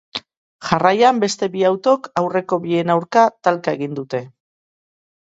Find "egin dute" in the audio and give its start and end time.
3.81-4.23